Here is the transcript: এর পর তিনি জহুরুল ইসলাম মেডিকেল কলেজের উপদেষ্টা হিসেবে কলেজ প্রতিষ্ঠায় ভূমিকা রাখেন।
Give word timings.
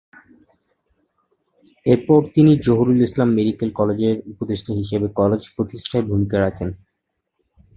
এর 1.85 1.99
পর 2.07 2.21
তিনি 2.35 2.51
জহুরুল 2.65 2.99
ইসলাম 3.07 3.29
মেডিকেল 3.37 3.69
কলেজের 3.79 4.15
উপদেষ্টা 4.31 4.71
হিসেবে 4.79 5.07
কলেজ 5.19 5.41
প্রতিষ্ঠায় 5.55 6.07
ভূমিকা 6.09 6.37
রাখেন। 6.39 6.69